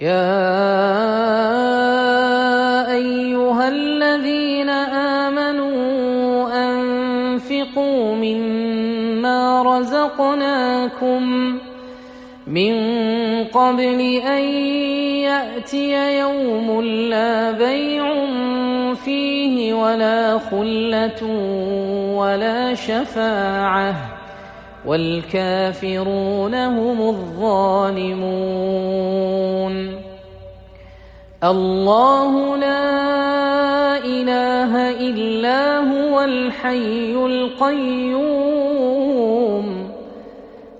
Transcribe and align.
يا 0.00 0.40
أيها 2.92 3.68
الذين 3.68 4.68
آمنوا 5.28 6.48
أنفقوا 6.64 8.14
مما 8.14 9.62
رزقناكم 9.62 11.22
من 12.46 12.74
قبل 13.44 14.00
أن 14.26 14.42
يأتي 15.28 16.18
يوم 16.18 16.82
لا 16.82 17.50
بيع 17.50 18.24
فيه 19.04 19.74
ولا 19.74 20.38
خلة 20.38 21.22
ولا 22.16 22.74
شفاعة 22.74 24.19
والكافرون 24.86 26.54
هم 26.54 27.08
الظالمون. 27.08 28.40
الله 31.44 32.56
لا 32.56 33.96
إله 34.04 34.90
إلا 34.90 35.78
هو 35.78 36.20
الحي 36.20 37.14
القيوم. 37.14 38.40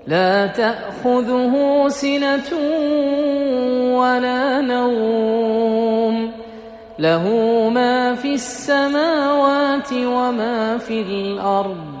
لا 0.07 0.47
تأخذه 0.47 1.85
سنة 1.87 2.57
ولا 3.97 4.61
نوم. 4.61 6.31
له 6.99 7.29
ما 7.73 8.15
في 8.15 8.33
السماوات 8.33 9.93
وما 9.93 10.77
في 10.77 11.01
الأرض. 11.01 12.00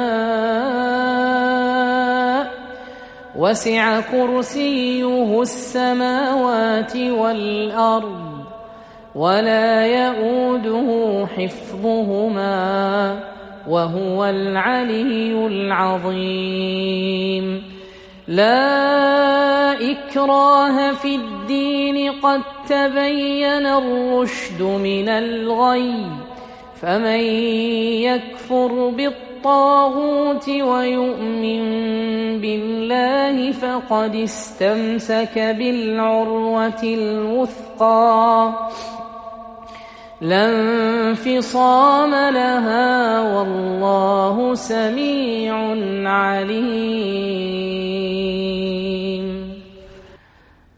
وسع 3.35 3.99
كرسيه 3.99 5.41
السماوات 5.41 6.95
والأرض 6.95 8.31
ولا 9.15 9.85
يؤوده 9.85 11.27
حفظهما 11.37 13.19
وهو 13.67 14.25
العلي 14.25 15.47
العظيم. 15.47 16.61
لا 18.27 19.71
إكراه 19.91 20.91
في 20.93 21.15
الدين 21.15 22.11
قد 22.11 22.41
تبين 22.69 23.65
الرشد 23.65 24.61
من 24.61 25.09
الغي 25.09 26.05
فمن 26.81 27.19
يكفر 28.01 28.89
بالطاغوت 29.41 30.49
ويؤمن 30.49 31.61
بالله 32.41 33.51
فقد 33.51 34.15
استمسك 34.15 35.39
بالعروة 35.57 36.83
الوثقى. 36.83 38.53
لا 40.21 40.49
انفصام 40.49 42.11
لها 42.11 43.21
والله 43.37 44.55
سميع 44.55 45.55
عليم. 46.09 47.61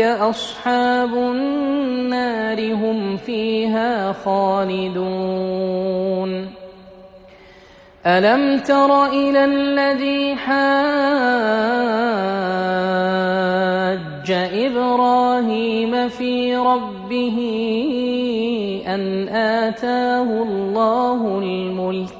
أصحاب 0.00 1.14
النار 1.14 2.74
هم 2.74 3.16
فيها 3.16 4.12
خالدون. 4.12 5.80
ألم 8.06 8.58
تر 8.58 9.06
إلى 9.06 9.44
الذي 9.44 10.36
حاج 10.36 10.70
إبراهيم 14.30 16.08
في 16.08 16.56
ربه 16.56 17.38
أن 18.86 19.28
آتاه 19.28 20.22
الله 20.42 21.38
الملك 21.38 22.19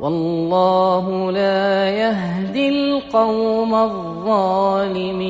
والله 0.00 1.32
لا 1.32 1.90
يهدي 1.90 2.68
القوم 2.68 3.74
الظالمين. 3.74 5.20